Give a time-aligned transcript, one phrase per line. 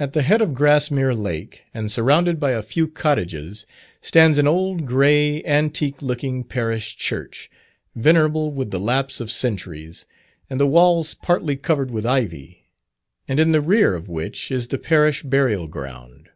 [0.00, 3.68] At the head of Grassmere Lake, and surrounded by a few cottages,
[4.02, 7.48] stands an old gray, antique looking Parish Church,
[7.94, 10.08] venerable with the lapse of centuries,
[10.50, 12.64] and the walls partly covered with ivy,
[13.28, 16.30] and in the rear of which is the parish burial ground.